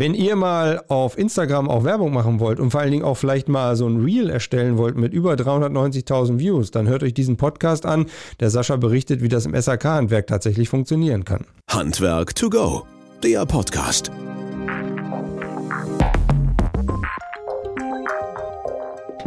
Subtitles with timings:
[0.00, 3.50] Wenn ihr mal auf Instagram auch Werbung machen wollt und vor allen Dingen auch vielleicht
[3.50, 7.84] mal so ein Reel erstellen wollt mit über 390.000 Views, dann hört euch diesen Podcast
[7.84, 8.06] an.
[8.40, 11.44] Der Sascha berichtet, wie das im SAK-Handwerk tatsächlich funktionieren kann.
[11.68, 12.86] Handwerk to go,
[13.22, 14.10] der Podcast.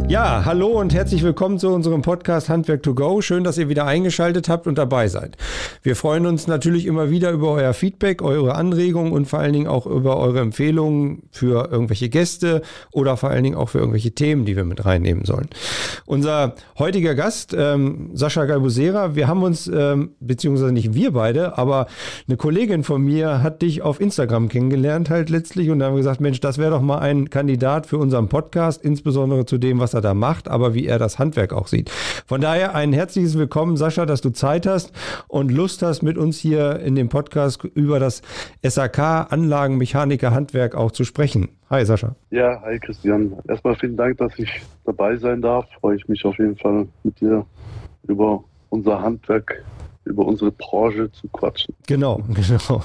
[0.06, 3.22] Ja, hallo und herzlich willkommen zu unserem Podcast Handwerk to Go.
[3.22, 5.38] Schön, dass ihr wieder eingeschaltet habt und dabei seid.
[5.82, 9.66] Wir freuen uns natürlich immer wieder über euer Feedback, eure Anregungen und vor allen Dingen
[9.66, 12.60] auch über eure Empfehlungen für irgendwelche Gäste
[12.92, 15.48] oder vor allen Dingen auch für irgendwelche Themen, die wir mit reinnehmen sollen.
[16.04, 21.86] Unser heutiger Gast, ähm, Sascha Galbusera, wir haben uns, ähm, beziehungsweise nicht wir beide, aber
[22.28, 26.00] eine Kollegin von mir hat dich auf Instagram kennengelernt halt letztlich und da haben wir
[26.00, 29.93] gesagt, Mensch, das wäre doch mal ein Kandidat für unseren Podcast, insbesondere zu dem, was
[29.94, 31.90] er da macht, aber wie er das Handwerk auch sieht.
[31.90, 34.92] Von daher ein herzliches Willkommen, Sascha, dass du Zeit hast
[35.28, 38.22] und Lust hast, mit uns hier in dem Podcast über das
[38.62, 41.48] SAK Anlagenmechaniker Handwerk auch zu sprechen.
[41.70, 42.14] Hi, Sascha.
[42.30, 43.32] Ja, hi, Christian.
[43.48, 44.50] Erstmal vielen Dank, dass ich
[44.84, 45.66] dabei sein darf.
[45.80, 47.46] Freue ich mich auf jeden Fall mit dir
[48.06, 49.64] über unser Handwerk
[50.04, 51.74] über unsere Branche zu quatschen.
[51.86, 52.82] Genau, genau.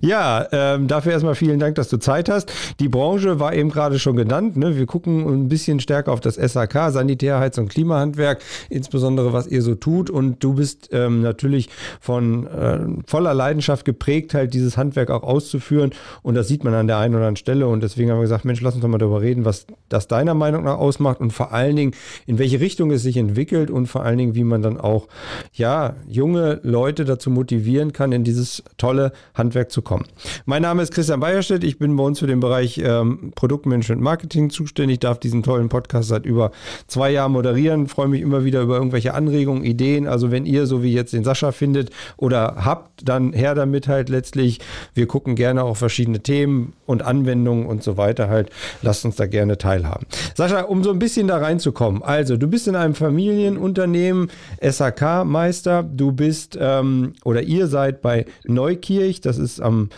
[0.00, 2.52] Ja, ähm, dafür erstmal vielen Dank, dass du Zeit hast.
[2.80, 4.56] Die Branche war eben gerade schon genannt.
[4.56, 4.76] Ne?
[4.76, 9.62] Wir gucken ein bisschen stärker auf das SAK, Sanitär, Heiz- und Klimahandwerk, insbesondere was ihr
[9.62, 10.10] so tut.
[10.10, 11.68] Und du bist ähm, natürlich
[12.00, 15.90] von äh, voller Leidenschaft geprägt, halt dieses Handwerk auch auszuführen.
[16.22, 17.66] Und das sieht man an der einen oder anderen Stelle.
[17.66, 20.34] Und deswegen haben wir gesagt, Mensch, lass uns doch mal darüber reden, was das deiner
[20.34, 21.92] Meinung nach ausmacht und vor allen Dingen,
[22.26, 25.08] in welche Richtung es sich entwickelt und vor allen Dingen, wie man dann auch,
[25.52, 30.04] ja, junge Leute dazu motivieren kann, in dieses tolle Handwerk zu kommen.
[30.44, 31.64] Mein Name ist Christian Beierstedt.
[31.64, 36.08] Ich bin bei uns für den Bereich ähm, Produktmanagement Marketing zuständig, darf diesen tollen Podcast
[36.08, 36.50] seit über
[36.86, 40.06] zwei Jahren moderieren, freue mich immer wieder über irgendwelche Anregungen, Ideen.
[40.06, 44.08] Also wenn ihr so wie jetzt den Sascha findet oder habt, dann her damit halt
[44.08, 44.60] letztlich.
[44.94, 48.50] Wir gucken gerne auch verschiedene Themen und Anwendungen und so weiter halt.
[48.82, 50.06] Lasst uns da gerne teilhaben.
[50.34, 52.02] Sascha, um so ein bisschen da reinzukommen.
[52.02, 58.26] Also du bist in einem Familienunternehmen, SAK-Meister, du bist bist ähm, oder ihr seid bei
[58.44, 59.90] Neukirch, das ist am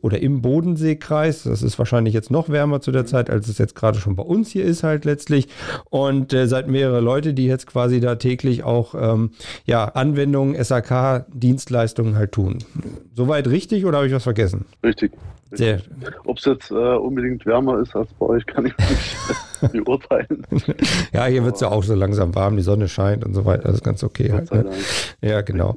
[0.00, 1.44] oder im Bodenseekreis.
[1.44, 4.22] Das ist wahrscheinlich jetzt noch wärmer zu der Zeit, als es jetzt gerade schon bei
[4.22, 5.48] uns hier ist, halt letztlich.
[5.90, 9.30] Und äh, seid mehrere Leute, die jetzt quasi da täglich auch ähm,
[9.64, 12.58] ja, Anwendungen, SAK-Dienstleistungen halt tun.
[13.14, 14.64] Soweit richtig oder habe ich was vergessen?
[14.82, 15.12] Richtig.
[15.54, 15.80] Sehr.
[16.24, 18.72] Ob es jetzt äh, unbedingt wärmer ist als bei euch, kann ich
[19.72, 20.46] nicht beurteilen.
[21.12, 23.64] ja, hier wird es ja auch so langsam warm, die Sonne scheint und so weiter.
[23.64, 24.32] Das ist ganz okay.
[24.32, 24.70] Halt, ne?
[25.20, 25.76] Ja, genau.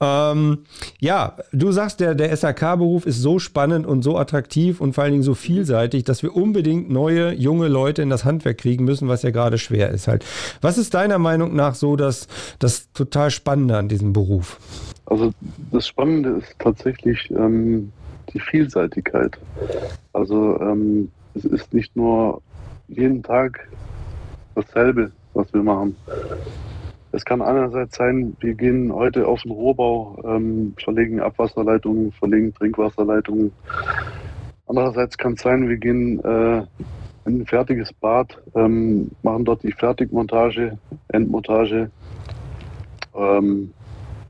[0.00, 0.58] Ähm,
[1.00, 5.14] ja, du sagst, der, der SAK-Beruf ist so spannend und so attraktiv und vor allen
[5.14, 9.22] Dingen so vielseitig, dass wir unbedingt neue, junge Leute in das Handwerk kriegen müssen, was
[9.22, 10.24] ja gerade schwer ist halt.
[10.60, 12.28] Was ist deiner Meinung nach so das,
[12.60, 14.58] das total Spannende an diesem Beruf?
[15.06, 15.32] Also
[15.72, 17.92] das Spannende ist tatsächlich, ähm,
[18.32, 19.38] die Vielseitigkeit.
[20.12, 22.42] Also ähm, es ist nicht nur
[22.88, 23.68] jeden Tag
[24.54, 25.96] dasselbe, was wir machen.
[27.12, 33.52] Es kann einerseits sein, wir gehen heute auf den Rohbau, ähm, verlegen Abwasserleitungen, verlegen Trinkwasserleitungen.
[34.66, 36.58] Andererseits kann es sein, wir gehen äh,
[37.24, 40.78] in ein fertiges Bad, ähm, machen dort die Fertigmontage,
[41.08, 41.90] Endmontage.
[43.14, 43.72] Ähm,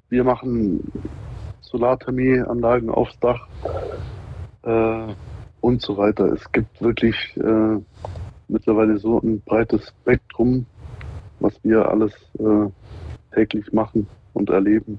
[0.09, 0.81] wir machen
[1.63, 3.47] Solarthermieanlagen aufs Dach
[4.63, 5.15] äh,
[5.61, 6.33] und so weiter.
[6.33, 7.79] Es gibt wirklich äh,
[8.49, 10.67] mittlerweile so ein breites Spektrum,
[11.41, 14.99] was wir alles äh, täglich machen und erleben.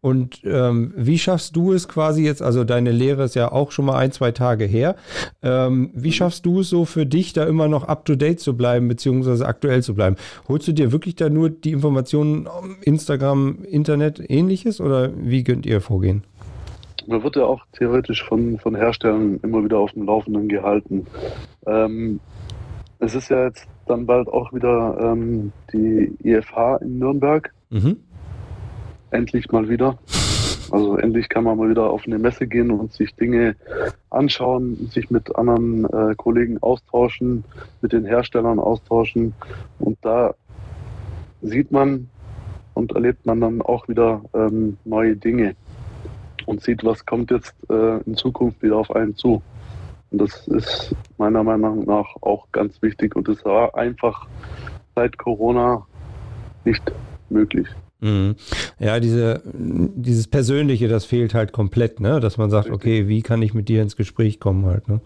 [0.00, 3.84] Und ähm, wie schaffst du es quasi jetzt, also deine Lehre ist ja auch schon
[3.84, 4.94] mal ein, zwei Tage her,
[5.42, 9.46] ähm, wie schaffst du es so für dich, da immer noch up-to-date zu bleiben, beziehungsweise
[9.46, 10.14] aktuell zu bleiben?
[10.46, 12.48] Holst du dir wirklich da nur die Informationen
[12.82, 16.22] Instagram, Internet, ähnliches oder wie könnt ihr vorgehen?
[17.08, 21.06] Man wird ja auch theoretisch von, von Herstellern immer wieder auf dem Laufenden gehalten.
[21.66, 22.20] Ähm,
[23.00, 27.52] es ist ja jetzt dann bald auch wieder ähm, die IFH in Nürnberg.
[27.70, 27.96] Mhm
[29.10, 29.98] endlich mal wieder.
[30.70, 33.56] Also endlich kann man mal wieder auf eine Messe gehen und sich Dinge
[34.10, 37.44] anschauen, sich mit anderen äh, Kollegen austauschen,
[37.80, 39.34] mit den Herstellern austauschen.
[39.78, 40.34] Und da
[41.40, 42.10] sieht man
[42.74, 45.56] und erlebt man dann auch wieder ähm, neue Dinge
[46.48, 49.42] und sieht, was kommt jetzt äh, in Zukunft wieder auf einen zu.
[50.10, 54.26] Und das ist meiner Meinung nach auch ganz wichtig und es war einfach
[54.94, 55.86] seit Corona
[56.64, 56.82] nicht
[57.28, 57.68] möglich.
[58.00, 58.36] Mhm.
[58.78, 62.20] Ja, diese, dieses Persönliche, das fehlt halt komplett, ne?
[62.20, 65.00] Dass man sagt, okay, wie kann ich mit dir ins Gespräch kommen halt, ne?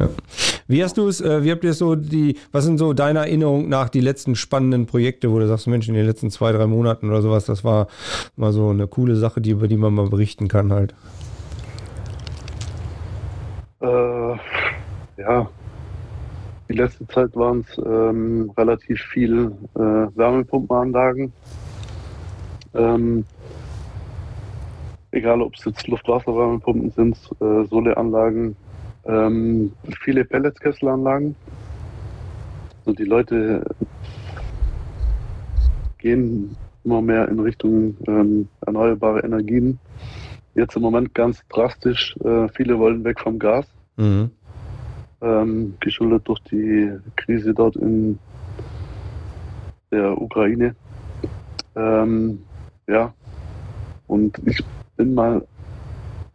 [0.00, 0.08] Ja.
[0.72, 3.68] Wie hast du es, äh, wie habt ihr so die, was sind so deiner Erinnerung
[3.68, 7.10] nach die letzten spannenden Projekte, wo du sagst, Mensch, in den letzten zwei, drei Monaten
[7.10, 7.88] oder sowas, das war
[8.36, 10.94] mal so eine coole Sache, die, über die man mal berichten kann halt?
[13.82, 14.36] Äh,
[15.20, 15.46] ja,
[16.70, 21.34] die letzte Zeit waren es ähm, relativ viel äh, Wärmepumpenanlagen.
[22.72, 23.26] Ähm,
[25.10, 28.56] egal ob es jetzt Luft-Wasser-Wärmepumpen sind, äh, Soleanlagen,
[29.04, 29.72] ähm,
[30.02, 31.34] viele Pelletskesselanlagen.
[32.84, 33.64] Also die Leute
[35.98, 39.78] gehen immer mehr in Richtung ähm, erneuerbare Energien.
[40.54, 42.16] Jetzt im Moment ganz drastisch.
[42.24, 43.66] Äh, viele wollen weg vom Gas,
[43.96, 44.30] Mhm.
[45.20, 48.18] ähm, geschuldet durch die Krise dort in
[49.90, 50.74] der Ukraine.
[51.76, 52.40] Ähm,
[52.86, 53.14] ja,
[54.08, 54.62] und ich
[54.96, 55.46] bin mal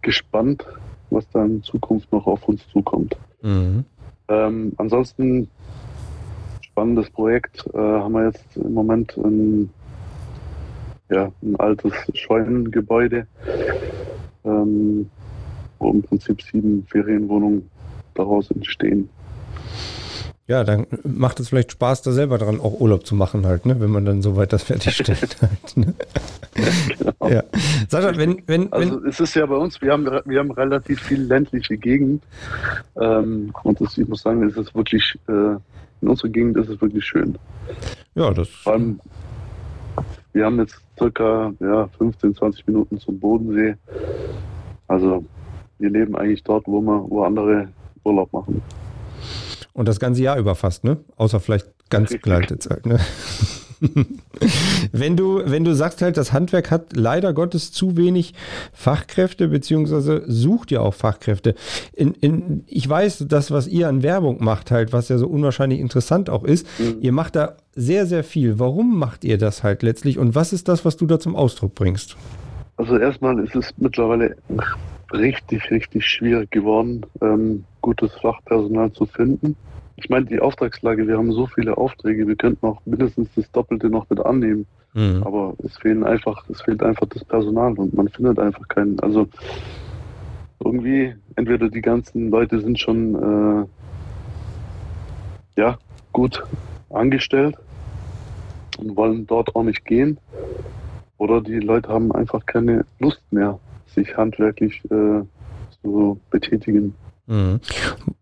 [0.02, 0.66] gespannt,
[1.10, 3.16] was da in Zukunft noch auf uns zukommt.
[3.42, 3.86] Mhm.
[4.30, 5.50] Ähm, ansonsten
[6.62, 7.66] spannendes Projekt.
[7.74, 9.72] Äh, haben wir jetzt im Moment ein,
[11.10, 13.28] ja, ein altes Scheunengebäude,
[14.44, 15.10] ähm,
[15.80, 17.70] wo im Prinzip sieben Ferienwohnungen
[18.14, 19.10] daraus entstehen.
[20.48, 23.82] Ja, dann macht es vielleicht Spaß, da selber dran auch Urlaub zu machen halt, ne?
[23.82, 25.76] wenn man dann soweit das fertigstellt halt.
[25.76, 25.94] Ne?
[26.88, 27.30] Genau.
[27.30, 27.44] Ja.
[27.90, 31.02] Sascha, wenn, wenn, wenn, Also es ist ja bei uns, wir haben, wir haben relativ
[31.02, 32.24] viel ländliche Gegend.
[33.00, 35.58] Ähm, und das, ich muss sagen, es ist wirklich, äh,
[36.02, 37.38] in unserer Gegend ist es wirklich schön.
[38.16, 39.02] ja, das, Vor allem,
[40.32, 43.76] wir haben jetzt circa ja, 15, 20 Minuten zum Bodensee.
[44.88, 45.26] Also
[45.80, 47.68] wir leben eigentlich dort, wo, wir, wo andere
[48.06, 48.62] Urlaub machen.
[49.78, 50.98] Und das ganze Jahr über fast, ne?
[51.16, 53.00] Außer vielleicht ganz kalte Zeit, ne?
[54.92, 58.34] wenn du, wenn du sagst halt, das Handwerk hat leider Gottes zu wenig
[58.74, 61.54] Fachkräfte, beziehungsweise sucht ja auch Fachkräfte.
[61.94, 65.80] In, in, ich weiß, das, was ihr an Werbung macht, halt, was ja so unwahrscheinlich
[65.80, 66.98] interessant auch ist, Mhm.
[67.02, 68.58] ihr macht da sehr, sehr viel.
[68.58, 71.76] Warum macht ihr das halt letztlich und was ist das, was du da zum Ausdruck
[71.76, 72.18] bringst?
[72.78, 74.36] Also erstmal ist es mittlerweile
[75.14, 79.56] richtig, richtig schwierig geworden, ähm, gutes Fachpersonal zu finden.
[79.96, 83.90] Ich meine, die Auftragslage, wir haben so viele Aufträge, wir könnten auch mindestens das Doppelte
[83.90, 84.66] noch mit annehmen.
[84.94, 85.24] Mhm.
[85.24, 89.00] Aber es fehlen einfach, es fehlt einfach das Personal und man findet einfach keinen.
[89.00, 89.30] Also
[90.62, 93.16] irgendwie, entweder die ganzen Leute sind schon
[95.56, 95.78] äh, ja,
[96.12, 96.44] gut
[96.90, 97.56] angestellt
[98.80, 100.20] und wollen dort auch nicht gehen.
[101.20, 103.58] Oder die Leute haben einfach keine Lust mehr,
[103.96, 105.22] sich handwerklich äh,
[105.82, 106.94] zu betätigen.
[107.28, 107.60] Mhm.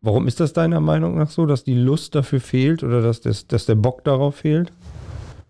[0.02, 3.48] Warum ist das deiner Meinung nach so, dass die Lust dafür fehlt oder dass, das,
[3.48, 4.72] dass der Bock darauf fehlt?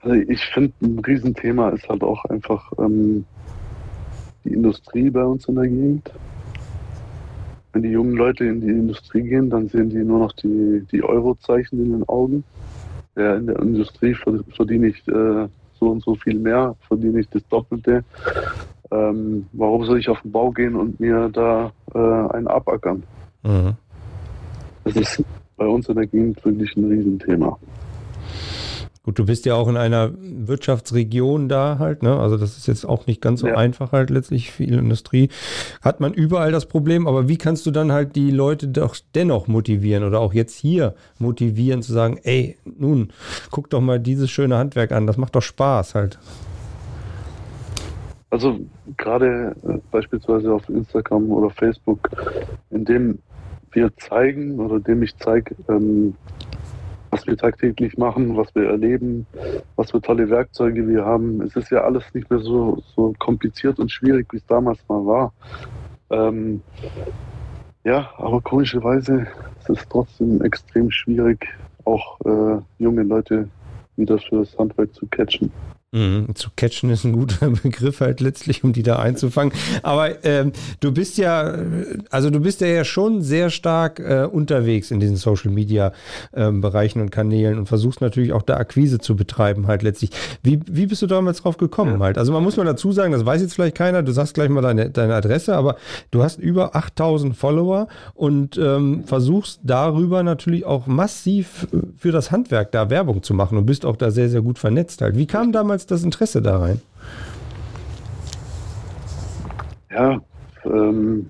[0.01, 3.25] Also ich finde, ein Riesenthema ist halt auch einfach ähm,
[4.43, 6.11] die Industrie bei uns in der Gegend.
[7.73, 11.03] Wenn die jungen Leute in die Industrie gehen, dann sehen die nur noch die, die
[11.03, 12.43] Eurozeichen in den Augen.
[13.15, 15.47] Ja, in der Industrie verd- verdiene ich äh,
[15.79, 18.03] so und so viel mehr, verdiene ich das Doppelte.
[18.91, 23.03] Ähm, warum soll ich auf den Bau gehen und mir da äh, einen abackern?
[23.45, 23.75] Mhm.
[24.83, 25.23] Das ist
[25.57, 27.57] bei uns in der Gegend wirklich ein Riesenthema.
[29.03, 32.17] Gut, du bist ja auch in einer Wirtschaftsregion da halt, ne?
[32.17, 33.55] Also das ist jetzt auch nicht ganz so Ja.
[33.55, 34.51] einfach halt letztlich.
[34.51, 35.29] Viel Industrie
[35.83, 39.47] hat man überall das Problem, aber wie kannst du dann halt die Leute doch dennoch
[39.47, 43.13] motivieren oder auch jetzt hier motivieren zu sagen, ey, nun,
[43.51, 46.17] guck doch mal dieses schöne Handwerk an, das macht doch Spaß halt.
[48.31, 48.59] Also
[48.97, 52.09] gerade äh, beispielsweise auf Instagram oder Facebook,
[52.71, 53.19] indem
[53.75, 56.15] wir zeigen oder indem ich zeige, ähm,
[57.11, 59.25] was wir tagtäglich machen, was wir erleben,
[59.75, 61.41] was für tolle Werkzeuge wir haben.
[61.41, 65.05] Es ist ja alles nicht mehr so, so kompliziert und schwierig, wie es damals mal
[65.05, 65.33] war.
[66.09, 66.61] Ähm,
[67.83, 69.27] ja, aber komischerweise
[69.59, 71.47] ist es trotzdem extrem schwierig,
[71.85, 73.47] auch äh, junge Leute
[73.95, 75.51] wieder fürs Handwerk zu catchen.
[75.95, 76.35] Mhm.
[76.35, 79.53] Zu catchen ist ein guter Begriff halt letztlich, um die da einzufangen.
[79.81, 84.27] Aber ähm, du bist ja, äh, also du bist ja, ja schon sehr stark äh,
[84.29, 85.93] unterwegs in diesen Social Media
[86.33, 90.11] ähm, Bereichen und Kanälen und versuchst natürlich auch da Akquise zu betreiben halt letztlich.
[90.43, 92.17] Wie, wie bist du damals drauf gekommen halt?
[92.17, 94.61] Also man muss mal dazu sagen, das weiß jetzt vielleicht keiner, du sagst gleich mal
[94.61, 95.77] deine, deine Adresse, aber
[96.11, 102.73] du hast über 8000 Follower und ähm, versuchst darüber natürlich auch massiv für das Handwerk
[102.73, 105.15] da Werbung zu machen und bist auch da sehr, sehr gut vernetzt halt.
[105.15, 106.81] Wie kam damals das Interesse da rein?
[109.91, 110.19] Ja,
[110.65, 111.29] ähm,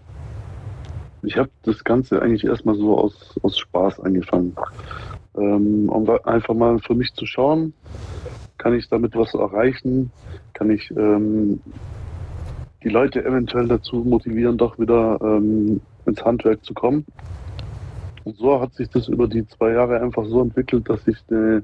[1.21, 4.55] ich habe das Ganze eigentlich erstmal so aus, aus Spaß angefangen.
[5.37, 7.73] Ähm, um einfach mal für mich zu schauen,
[8.57, 10.11] kann ich damit was erreichen?
[10.53, 11.59] Kann ich ähm,
[12.83, 17.05] die Leute eventuell dazu motivieren, doch wieder ähm, ins Handwerk zu kommen?
[18.23, 21.63] Und so hat sich das über die zwei Jahre einfach so entwickelt, dass ich eine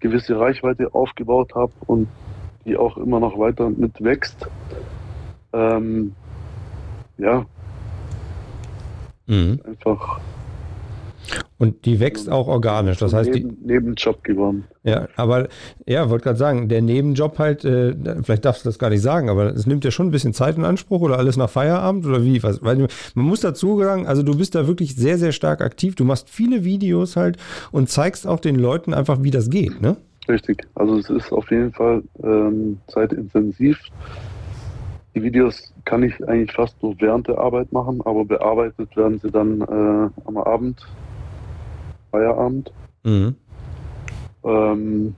[0.00, 2.08] gewisse Reichweite aufgebaut habe und
[2.64, 4.50] die auch immer noch weiter mit wächst.
[5.52, 6.14] Ähm,
[7.16, 7.46] ja,
[9.28, 9.60] Mhm.
[9.64, 10.20] Einfach
[11.58, 12.98] Und die wächst auch organisch.
[12.98, 14.64] Das heißt, die, neben, Nebenjob geworden.
[14.84, 15.48] ja, aber
[15.86, 19.28] ja, wollte gerade sagen, der Nebenjob halt, äh, vielleicht darfst du das gar nicht sagen,
[19.28, 22.22] aber es nimmt ja schon ein bisschen Zeit in Anspruch oder alles nach Feierabend oder
[22.22, 22.40] wie?
[22.44, 25.96] Was, weil man muss dazu sagen, also du bist da wirklich sehr, sehr stark aktiv.
[25.96, 27.38] Du machst viele Videos halt
[27.72, 29.96] und zeigst auch den Leuten einfach, wie das geht, ne?
[30.28, 30.66] Richtig.
[30.74, 33.80] Also es ist auf jeden Fall ähm, zeitintensiv.
[35.14, 39.30] Die Videos kann ich eigentlich fast nur während der Arbeit machen, aber bearbeitet werden sie
[39.30, 40.86] dann äh, am Abend,
[42.10, 42.72] Feierabend.
[43.04, 43.34] Mhm.
[44.44, 45.14] Ähm,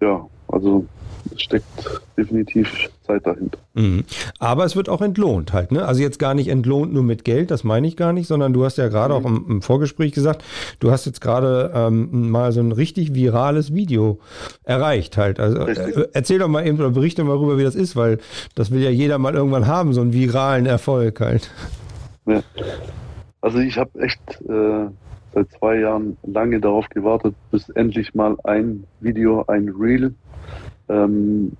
[0.00, 0.86] ja, also
[1.34, 3.58] es steckt definitiv Zeit dahinter.
[3.74, 4.04] Mhm.
[4.38, 5.84] Aber es wird auch entlohnt halt, ne?
[5.84, 8.64] Also jetzt gar nicht entlohnt nur mit Geld, das meine ich gar nicht, sondern du
[8.64, 10.44] hast ja gerade auch im, im Vorgespräch gesagt,
[10.80, 14.18] du hast jetzt gerade ähm, mal so ein richtig virales Video
[14.64, 15.40] erreicht halt.
[15.40, 18.18] Also äh, erzähl doch mal eben oder berichte mal rüber, wie das ist, weil
[18.54, 21.50] das will ja jeder mal irgendwann haben, so einen viralen Erfolg halt.
[22.26, 22.42] Ja.
[23.40, 24.86] Also ich habe echt äh,
[25.32, 30.14] seit zwei Jahren lange darauf gewartet, bis endlich mal ein Video, ein Reel
[30.88, 31.52] ähm,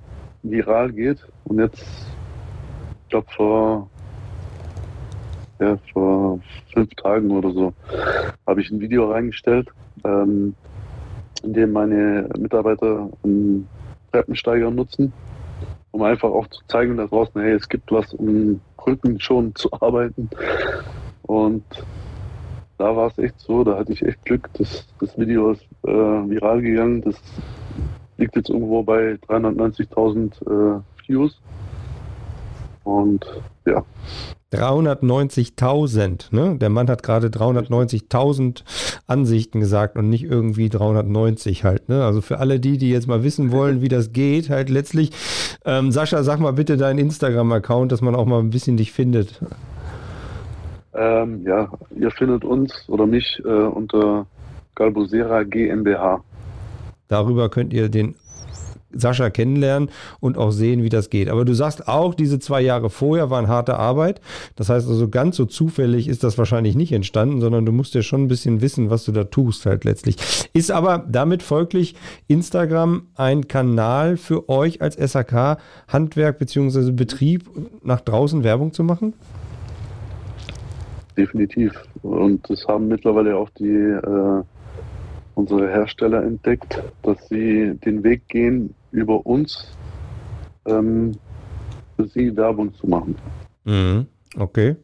[0.43, 1.19] viral geht.
[1.45, 1.83] Und jetzt,
[3.05, 3.91] ich glaube vor,
[5.61, 6.41] ja, vor
[6.73, 7.73] fünf Tagen oder so,
[8.47, 9.69] habe ich ein Video reingestellt,
[10.05, 10.55] ähm,
[11.43, 13.69] in dem meine Mitarbeiter einen
[14.13, 15.13] Treppensteiger nutzen,
[15.93, 19.71] um einfach auch zu zeigen da draußen, hey, es gibt was, um Rücken schon zu
[19.73, 20.29] arbeiten.
[21.23, 21.65] Und
[22.81, 25.91] da war es echt so, da hatte ich echt Glück, dass das Video ist äh,
[25.91, 27.03] viral gegangen.
[27.03, 27.15] Das
[28.17, 31.39] liegt jetzt irgendwo bei 390.000 äh, Views.
[32.85, 33.27] Und
[33.67, 33.85] ja,
[34.53, 36.57] 390.000, ne?
[36.59, 38.63] Der Mann hat gerade 390.000
[39.07, 42.05] Ansichten gesagt und nicht irgendwie 390 halt, ne?
[42.05, 45.11] Also für alle die, die jetzt mal wissen wollen, wie das geht, halt letztlich.
[45.67, 49.41] Ähm, Sascha, sag mal bitte deinen Instagram-Account, dass man auch mal ein bisschen dich findet.
[50.95, 54.27] Ähm, ja, ihr findet uns oder mich äh, unter
[54.75, 56.23] Galbosera GmbH.
[57.09, 58.15] Darüber könnt ihr den
[58.93, 61.29] Sascha kennenlernen und auch sehen, wie das geht.
[61.29, 64.21] Aber du sagst auch, diese zwei Jahre vorher waren harte Arbeit.
[64.57, 68.03] Das heißt also, ganz so zufällig ist das wahrscheinlich nicht entstanden, sondern du musst ja
[68.03, 70.17] schon ein bisschen wissen, was du da tust halt letztlich.
[70.53, 71.95] Ist aber damit folglich
[72.27, 76.91] Instagram ein Kanal für euch als SAK Handwerk bzw.
[76.93, 77.49] Betrieb
[77.83, 79.15] nach draußen Werbung zu machen?
[81.17, 81.73] Definitiv.
[82.03, 84.43] Und das haben mittlerweile auch die äh,
[85.35, 89.73] unsere Hersteller entdeckt, dass sie den Weg gehen, über uns
[90.67, 91.13] ähm,
[91.97, 93.17] für sie Werbung zu machen.
[93.65, 94.07] Mhm.
[94.37, 94.77] Okay.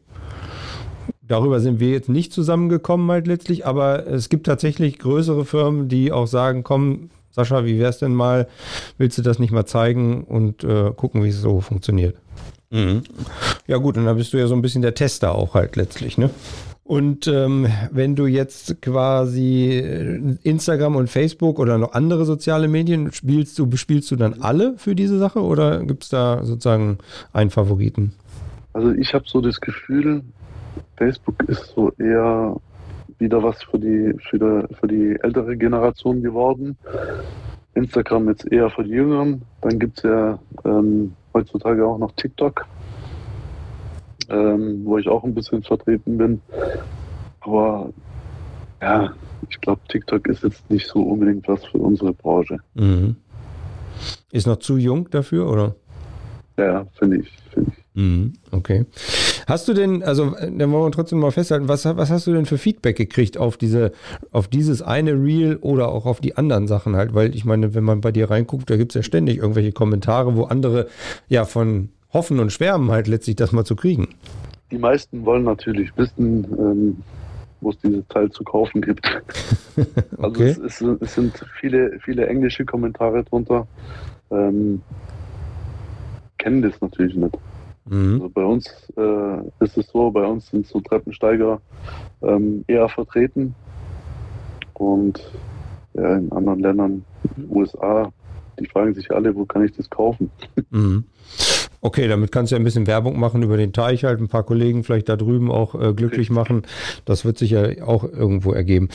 [1.21, 6.11] Darüber sind wir jetzt nicht zusammengekommen halt letztlich, aber es gibt tatsächlich größere Firmen, die
[6.11, 8.47] auch sagen, komm, Sascha, wie wär's denn mal?
[8.97, 12.15] Willst du das nicht mal zeigen und äh, gucken, wie es so funktioniert?
[12.69, 13.03] Mhm.
[13.67, 16.17] Ja gut, und dann bist du ja so ein bisschen der Tester auch halt letztlich,
[16.17, 16.29] ne?
[16.87, 23.11] Und ähm, wenn du jetzt quasi äh, Instagram und Facebook oder noch andere soziale Medien
[23.11, 26.99] spielst, du bespielst du dann alle für diese Sache oder gibt es da sozusagen
[27.33, 28.13] einen Favoriten?
[28.71, 30.23] Also ich habe so das Gefühl,
[30.95, 32.55] Facebook ist so eher
[33.19, 36.77] wieder was für die, für die, für die ältere Generation geworden.
[37.77, 39.41] Instagram jetzt eher für die Jüngeren.
[39.61, 42.65] Dann gibt es ja ähm, heutzutage auch noch TikTok,
[44.29, 46.41] ähm, wo ich auch ein bisschen vertreten bin.
[47.41, 47.89] Aber
[48.81, 49.13] ja,
[49.49, 52.57] ich glaube, TikTok ist jetzt nicht so unbedingt was für unsere Branche.
[52.73, 53.15] Mhm.
[54.31, 55.75] Ist noch zu jung dafür, oder?
[56.57, 57.83] Ja, finde ich, finde ich.
[57.93, 58.85] Mhm, okay.
[59.47, 62.45] Hast du denn, also dann wollen wir trotzdem mal festhalten, was, was hast du denn
[62.45, 63.93] für Feedback gekriegt auf diese,
[64.31, 67.13] auf dieses eine Reel oder auch auf die anderen Sachen halt?
[67.13, 70.35] Weil ich meine, wenn man bei dir reinguckt, da gibt es ja ständig irgendwelche Kommentare,
[70.35, 70.87] wo andere
[71.29, 74.09] ja von hoffen und schwärmen halt letztlich das mal zu kriegen.
[74.69, 76.97] Die meisten wollen natürlich wissen, ähm,
[77.61, 79.05] wo es diese Teil zu kaufen gibt.
[80.17, 80.49] Also Okay.
[80.49, 83.67] es, es, es sind viele, viele englische Kommentare drunter.
[84.31, 84.81] Ähm,
[86.39, 87.37] kennen das natürlich nicht.
[87.89, 88.13] Mhm.
[88.15, 88.67] Also bei uns
[88.97, 91.61] äh, ist es so, bei uns sind so Treppensteiger
[92.21, 93.55] ähm, eher vertreten.
[94.73, 95.19] Und
[95.93, 97.05] ja, in anderen Ländern,
[97.49, 98.11] USA,
[98.59, 100.31] die fragen sich alle, wo kann ich das kaufen?
[100.69, 101.05] Mhm.
[101.79, 104.43] Okay, damit kannst du ja ein bisschen Werbung machen über den Teich halt, ein paar
[104.43, 106.63] Kollegen vielleicht da drüben auch äh, glücklich machen.
[107.05, 108.89] Das wird sich ja auch irgendwo ergeben.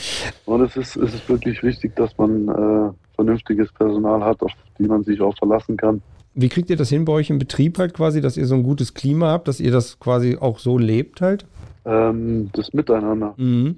[0.45, 4.83] Und es ist, es ist wirklich wichtig, dass man äh, vernünftiges Personal hat, auf die
[4.83, 6.01] man sich auch verlassen kann.
[6.35, 8.63] Wie kriegt ihr das hin bei euch im Betrieb halt quasi, dass ihr so ein
[8.63, 11.45] gutes Klima habt, dass ihr das quasi auch so lebt halt?
[11.85, 13.75] Ähm, das Miteinander, Mhm.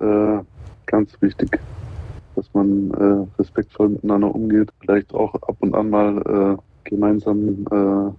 [0.00, 0.38] äh,
[0.86, 1.58] ganz wichtig,
[2.34, 8.12] dass man äh, respektvoll miteinander umgeht, vielleicht auch ab und an mal äh, gemeinsam äh,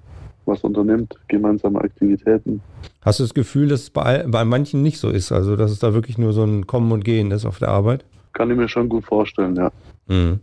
[0.46, 2.62] was unternimmt, gemeinsame Aktivitäten.
[3.02, 5.32] Hast du das Gefühl, dass es bei, bei manchen nicht so ist?
[5.32, 8.06] Also, dass es da wirklich nur so ein Kommen und Gehen ist auf der Arbeit?
[8.34, 9.72] Kann ich mir schon gut vorstellen, ja.
[10.08, 10.40] Mhm.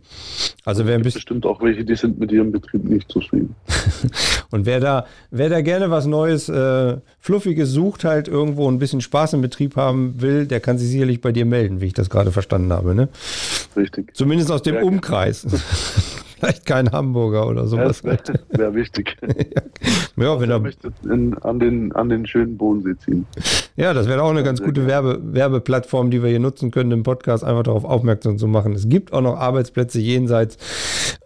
[0.63, 3.55] Also wer bestimmt auch welche, die sind mit ihrem Betrieb nicht zufrieden.
[4.51, 9.01] und wer da, wer da gerne was Neues, äh, Fluffiges sucht, halt irgendwo ein bisschen
[9.01, 12.09] Spaß im Betrieb haben will, der kann sich sicherlich bei dir melden, wie ich das
[12.09, 13.09] gerade verstanden habe, ne?
[13.75, 14.15] Richtig.
[14.15, 14.81] Zumindest aus dem Ja.
[14.83, 15.45] Umkreis.
[16.45, 18.01] Vielleicht kein Hamburger oder sowas.
[18.01, 19.17] Das wäre wär wichtig.
[20.17, 23.25] Ja, wenn Er er, möchte in, an, den, an den schönen Bodensee ziehen.
[23.75, 27.03] ja, das wäre auch eine ganz gute Werbe, Werbeplattform, die wir hier nutzen können, im
[27.03, 28.71] Podcast einfach darauf aufmerksam zu machen.
[28.71, 30.57] Es gibt auch noch Arbeitsplätze jenseits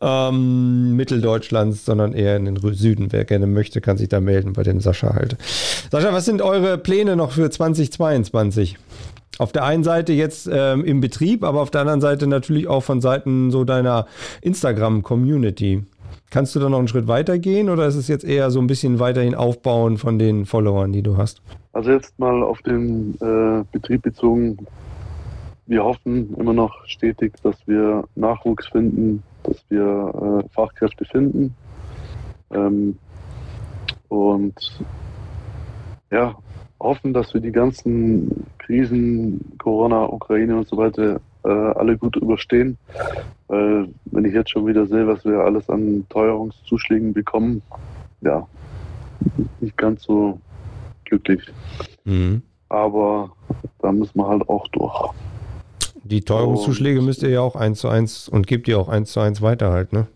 [0.01, 3.11] ähm, Mitteldeutschlands, sondern eher in den Süden.
[3.11, 5.38] Wer gerne möchte, kann sich da melden bei dem Sascha halt.
[5.91, 8.77] Sascha, was sind eure Pläne noch für 2022?
[9.39, 12.84] Auf der einen Seite jetzt ähm, im Betrieb, aber auf der anderen Seite natürlich auch
[12.84, 14.05] von Seiten so deiner
[14.41, 15.86] Instagram-Community.
[16.29, 18.67] Kannst du da noch einen Schritt weiter gehen oder ist es jetzt eher so ein
[18.67, 21.41] bisschen weiterhin aufbauen von den Followern, die du hast?
[21.72, 24.58] Also jetzt mal auf den äh, Betrieb bezogen.
[25.67, 31.55] Wir hoffen immer noch stetig, dass wir Nachwuchs finden, dass wir äh, Fachkräfte finden.
[32.51, 32.98] Ähm,
[34.10, 34.84] und
[36.12, 36.36] ja,
[36.79, 42.77] hoffen, dass wir die ganzen Krisen, Corona, Ukraine und so weiter, äh, alle gut überstehen.
[43.48, 47.62] Weil wenn ich jetzt schon wieder sehe, was wir alles an Teuerungszuschlägen bekommen,
[48.21, 48.48] ja,
[49.59, 50.39] nicht ganz so
[51.05, 51.41] glücklich.
[52.05, 52.41] Mhm.
[52.69, 53.31] Aber
[53.81, 55.12] da müssen wir halt auch durch.
[56.03, 59.19] Die Teuerungszuschläge müsst ihr ja auch eins zu eins und gebt ihr auch eins zu
[59.19, 60.07] eins weiter halt, ne?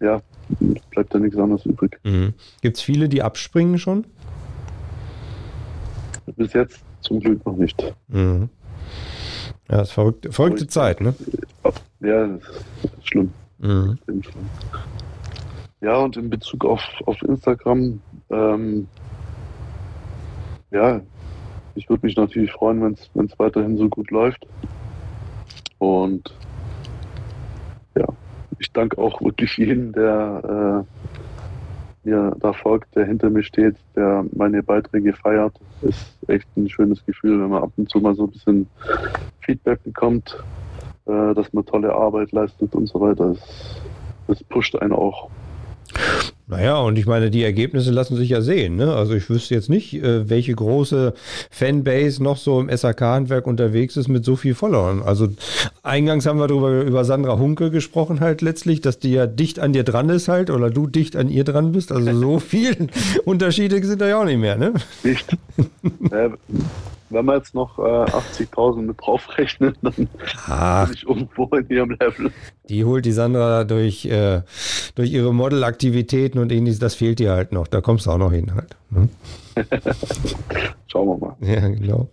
[0.00, 0.20] Ja,
[0.90, 1.98] bleibt da nichts anderes übrig.
[2.04, 2.34] Mhm.
[2.62, 4.06] Gibt es viele, die abspringen schon?
[6.34, 7.94] Bis jetzt zum Glück noch nicht.
[8.08, 8.48] Mhm.
[9.68, 11.14] Ja, das ist verrückte, verrückte Zeit, ne?
[12.00, 13.32] Ja, das ist schlimm.
[13.58, 13.98] Mhm.
[15.80, 18.88] Ja, und in Bezug auf, auf Instagram, ähm,
[20.70, 21.00] ja,
[21.74, 24.46] ich würde mich natürlich freuen, wenn es weiterhin so gut läuft.
[25.78, 26.32] Und
[27.96, 28.06] ja,
[28.58, 31.05] ich danke auch wirklich jedem, der äh,
[32.06, 35.54] mir da folgt, der hinter mir steht, der meine Beiträge feiert.
[35.82, 38.66] Ist echt ein schönes Gefühl, wenn man ab und zu mal so ein bisschen
[39.40, 40.42] Feedback bekommt,
[41.06, 43.34] äh, dass man tolle Arbeit leistet und so weiter.
[43.34, 43.80] Das,
[44.28, 45.28] das pusht einen auch.
[46.48, 48.76] Naja, und ich meine, die Ergebnisse lassen sich ja sehen.
[48.76, 48.94] Ne?
[48.94, 51.12] Also ich wüsste jetzt nicht, äh, welche große
[51.50, 55.02] Fanbase noch so im SAK-Handwerk unterwegs ist mit so viel Followern.
[55.02, 55.28] Also
[55.82, 59.72] eingangs haben wir darüber über Sandra Hunke gesprochen halt letztlich, dass die ja dicht an
[59.72, 61.90] dir dran ist halt oder du dicht an ihr dran bist.
[61.90, 62.88] Also so viel
[63.24, 64.74] Unterschiede sind da ja auch nicht mehr, ne?
[65.02, 65.36] Nicht?
[67.10, 70.08] wenn wir jetzt noch äh, 80.000 mit draufrechnen, dann
[70.46, 72.32] Ach, bin ich irgendwo in ihrem Level.
[72.68, 74.42] die holt die Sandra durch, äh,
[74.94, 77.66] durch ihre Modelaktivitäten und ähnliches, das fehlt dir halt noch.
[77.66, 78.76] Da kommst du auch noch hin halt.
[78.90, 79.08] Ne?
[80.86, 81.36] Schauen wir mal.
[81.40, 82.08] Ja, genau.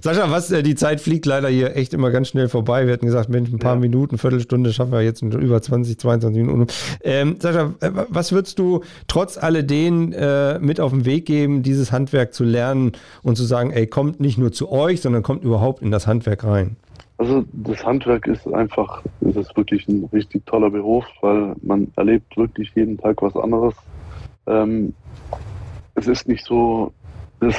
[0.00, 2.86] Sascha, was, äh, die Zeit fliegt leider hier echt immer ganz schnell vorbei.
[2.86, 3.80] Wir hatten gesagt, Mensch, ein paar Ja.
[3.80, 6.66] Minuten, Viertelstunde schaffen wir jetzt in über 20, 22 Minuten.
[7.02, 11.92] Ähm, Sascha, äh, was würdest du trotz alledem äh, mit auf den Weg geben, dieses
[11.92, 15.82] Handwerk zu lernen und zu sagen, ey, kommt nicht nur zu euch, sondern kommt überhaupt
[15.82, 16.76] in das Handwerk rein?
[17.18, 22.36] Also das Handwerk ist einfach, es ist wirklich ein richtig toller Beruf, weil man erlebt
[22.36, 23.74] wirklich jeden Tag was anderes.
[24.46, 24.92] Ähm,
[26.04, 26.92] es ist nicht so
[27.40, 27.56] das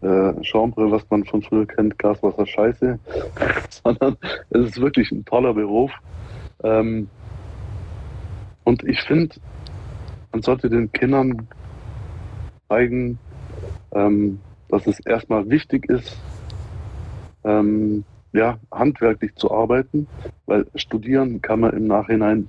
[0.00, 2.98] äh, Genre, was man von früher kennt, Gas, Wasser, Scheiße,
[3.84, 4.16] sondern
[4.50, 5.92] es ist wirklich ein toller Beruf.
[6.64, 7.08] Ähm,
[8.64, 9.36] und ich finde,
[10.32, 11.46] man sollte den Kindern
[12.68, 13.18] zeigen,
[13.92, 16.20] ähm, dass es erstmal wichtig ist,
[17.44, 20.08] ähm, ja, handwerklich zu arbeiten,
[20.46, 22.48] weil studieren kann man im Nachhinein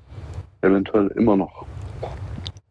[0.62, 1.66] eventuell immer noch.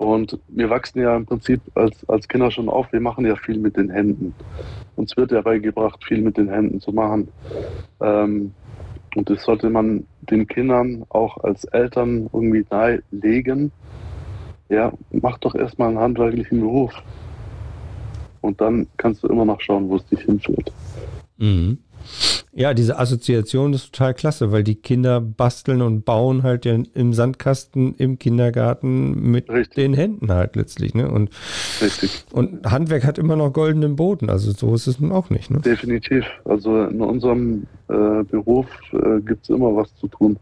[0.02, 3.56] Und wir wachsen ja im Prinzip als, als Kinder schon auf, wir machen ja viel
[3.56, 4.34] mit den Händen.
[4.96, 7.28] Uns wird ja beigebracht, viel mit den Händen zu machen.
[8.00, 8.52] Ähm,
[9.14, 13.70] und das sollte man den Kindern auch als Eltern irgendwie nahelegen.
[14.70, 16.92] Ja, mach doch erstmal einen handwerklichen Beruf.
[18.40, 20.72] Und dann kannst du immer noch schauen, wo es dich hinführt.
[21.36, 21.78] Mhm.
[22.54, 27.14] Ja, diese Assoziation ist total klasse, weil die Kinder basteln und bauen halt ja im
[27.14, 29.76] Sandkasten im Kindergarten mit Richtig.
[29.76, 30.94] den Händen halt letztlich.
[30.94, 31.10] Ne?
[31.10, 31.30] Und,
[31.80, 32.24] Richtig.
[32.30, 35.50] und Handwerk hat immer noch goldenen Boden, also so ist es nun auch nicht.
[35.50, 35.60] Ne?
[35.60, 36.26] Definitiv.
[36.44, 40.38] Also in unserem äh, Beruf äh, gibt es immer was zu tun.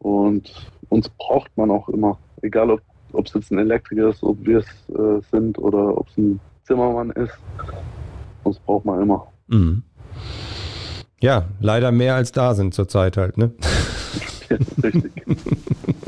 [0.00, 0.52] Und
[0.88, 2.18] uns braucht man auch immer.
[2.42, 2.68] Egal,
[3.12, 6.40] ob es jetzt ein Elektriker ist, ob wir es äh, sind oder ob es ein
[6.64, 7.38] Zimmermann ist.
[8.42, 9.28] Uns braucht man immer.
[9.46, 9.84] Mhm.
[11.22, 13.52] Ja, leider mehr als da sind zurzeit halt, ne?
[14.82, 15.12] Richtig.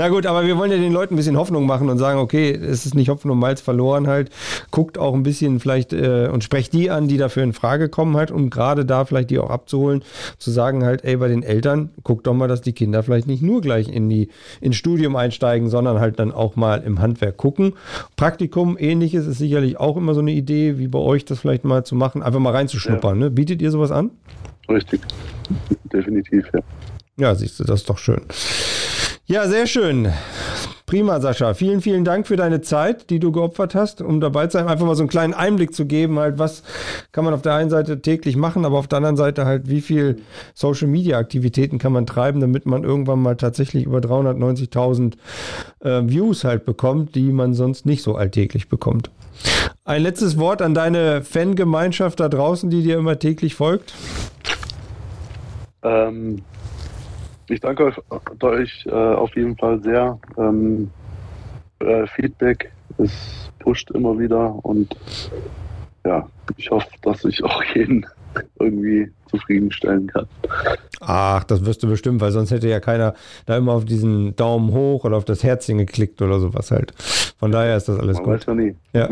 [0.00, 2.52] Na gut, aber wir wollen ja den Leuten ein bisschen Hoffnung machen und sagen, okay,
[2.52, 4.30] es ist nicht Hopfen und Malz verloren halt.
[4.70, 8.16] Guckt auch ein bisschen vielleicht äh, und sprecht die an, die dafür in Frage kommen
[8.16, 10.02] halt, um gerade da vielleicht die auch abzuholen,
[10.38, 13.42] zu sagen halt, ey, bei den Eltern, guckt doch mal, dass die Kinder vielleicht nicht
[13.42, 14.30] nur gleich in die
[14.62, 17.74] ins Studium einsteigen, sondern halt dann auch mal im Handwerk gucken.
[18.16, 21.84] Praktikum, ähnliches ist sicherlich auch immer so eine Idee, wie bei euch das vielleicht mal
[21.84, 23.18] zu machen, einfach mal reinzuschnuppern.
[23.18, 23.24] Ja.
[23.26, 23.30] Ne?
[23.30, 24.12] Bietet ihr sowas an?
[24.66, 25.02] Richtig,
[25.92, 26.60] definitiv, ja.
[27.18, 28.22] Ja, siehst du, das ist doch schön.
[29.30, 30.12] Ja, sehr schön.
[30.86, 31.54] Prima, Sascha.
[31.54, 34.66] Vielen, vielen Dank für deine Zeit, die du geopfert hast, um dabei zu sein.
[34.66, 36.64] Einfach mal so einen kleinen Einblick zu geben, halt, was
[37.12, 39.82] kann man auf der einen Seite täglich machen, aber auf der anderen Seite halt, wie
[39.82, 40.20] viel
[40.52, 45.12] Social Media Aktivitäten kann man treiben, damit man irgendwann mal tatsächlich über 390.000
[45.78, 49.12] äh, Views halt bekommt, die man sonst nicht so alltäglich bekommt.
[49.84, 53.94] Ein letztes Wort an deine Fangemeinschaft da draußen, die dir immer täglich folgt.
[55.84, 56.42] Ähm,
[57.50, 57.96] ich danke euch,
[58.42, 60.18] euch äh, auf jeden Fall sehr.
[60.38, 60.90] Ähm,
[61.80, 64.96] äh, Feedback, es pusht immer wieder und
[66.04, 68.06] ja, ich hoffe, dass ich auch jeden
[68.58, 70.26] irgendwie zufriedenstellen kann.
[71.00, 73.14] Ach, das wirst du bestimmt, weil sonst hätte ja keiner
[73.46, 76.92] da immer auf diesen Daumen hoch oder auf das Herzchen geklickt oder sowas halt.
[77.38, 78.34] Von daher ist das alles Man gut.
[78.34, 78.74] Weiß ja nie.
[78.92, 79.08] Ja.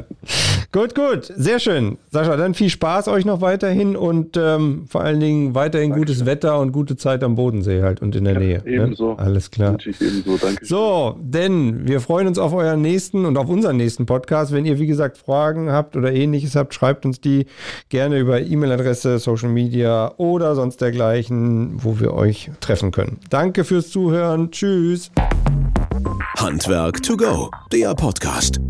[0.70, 1.96] gut, gut, sehr schön.
[2.10, 6.16] Sascha, dann viel Spaß euch noch weiterhin und ähm, vor allen Dingen weiterhin Dankeschön.
[6.16, 8.58] gutes Wetter und gute Zeit am Bodensee halt und in der ja, Nähe.
[8.58, 8.70] Ne?
[8.70, 9.12] Ebenso.
[9.12, 9.18] Ne?
[9.18, 9.72] Alles klar.
[9.72, 10.36] Wünsche ich ebenso.
[10.36, 10.66] Danke.
[10.66, 14.52] So, denn wir freuen uns auf euren nächsten und auf unseren nächsten Podcast.
[14.52, 17.46] Wenn ihr, wie gesagt, Fragen habt oder ähnliches habt, schreibt uns die
[17.88, 23.18] gerne über E-Mail-Adresse, Social Media oder sonst dergleichen, wo wir euch treffen können.
[23.30, 24.50] Danke fürs Zuhören.
[24.50, 25.10] Tschüss.
[26.38, 28.60] Handwerk to go, der Podcast.